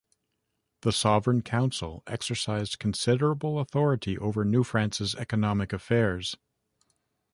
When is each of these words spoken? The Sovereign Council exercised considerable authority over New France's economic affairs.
The 0.81 0.91
Sovereign 0.91 1.43
Council 1.43 2.01
exercised 2.07 2.79
considerable 2.79 3.59
authority 3.59 4.17
over 4.17 4.43
New 4.43 4.63
France's 4.63 5.13
economic 5.13 5.71
affairs. 5.73 6.35